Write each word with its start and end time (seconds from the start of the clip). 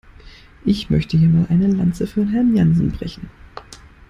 Ich 0.65 0.89
möchte 0.89 1.15
hier 1.15 1.27
mal 1.29 1.45
eine 1.51 1.67
Lanze 1.67 2.07
für 2.07 2.25
Herrn 2.27 2.55
Jansen 2.55 2.89
brechen. 2.89 3.29